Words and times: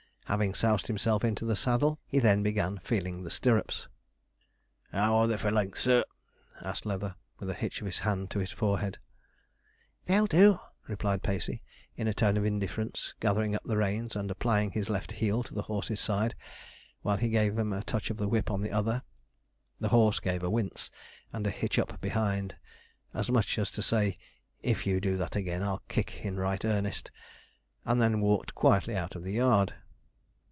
Having 0.31 0.53
soused 0.55 0.87
himself 0.87 1.25
into 1.25 1.43
the 1.43 1.57
saddle, 1.57 1.99
he 2.07 2.17
then 2.17 2.41
began 2.41 2.77
feeling 2.77 3.21
the 3.21 3.29
stirrups. 3.29 3.89
'How 4.93 5.17
are 5.17 5.27
they 5.27 5.35
for 5.35 5.51
length, 5.51 5.79
sir?' 5.79 6.05
asked 6.61 6.85
Leather, 6.85 7.15
with 7.37 7.49
a 7.49 7.53
hitch 7.53 7.81
of 7.81 7.85
his 7.85 7.99
hand 7.99 8.31
to 8.31 8.39
his 8.39 8.49
forehead. 8.53 8.97
'They'll 10.05 10.27
do,' 10.27 10.57
replied 10.87 11.21
Pacey, 11.21 11.61
in 11.97 12.07
a 12.07 12.13
tone 12.13 12.37
of 12.37 12.45
indifference, 12.45 13.13
gathering 13.19 13.55
up 13.55 13.63
the 13.65 13.75
reins, 13.75 14.15
and 14.15 14.31
applying 14.31 14.71
his 14.71 14.87
left 14.87 15.11
heel 15.11 15.43
to 15.43 15.53
the 15.53 15.63
horse's 15.63 15.99
side, 15.99 16.33
while 17.01 17.17
he 17.17 17.27
gave 17.27 17.57
him 17.59 17.73
a 17.73 17.83
touch 17.83 18.09
of 18.09 18.15
the 18.15 18.29
whip 18.29 18.49
on 18.49 18.61
the 18.61 18.71
other. 18.71 19.03
The 19.81 19.89
horse 19.89 20.21
gave 20.21 20.43
a 20.43 20.49
wince, 20.49 20.89
and 21.33 21.45
a 21.45 21.49
hitch 21.51 21.77
up 21.77 21.99
behind; 21.99 22.55
as 23.13 23.29
much 23.29 23.59
as 23.59 23.69
to 23.71 23.81
say, 23.81 24.17
'If 24.63 24.87
you 24.87 25.01
do 25.01 25.17
that 25.17 25.35
again 25.35 25.61
I'll 25.61 25.83
kick 25.89 26.23
in 26.23 26.37
right 26.37 26.63
earnest,' 26.63 27.11
and 27.83 28.01
then 28.01 28.21
walked 28.21 28.55
quietly 28.55 28.95
out 28.95 29.17
of 29.17 29.25
the 29.25 29.33
yard. 29.33 29.73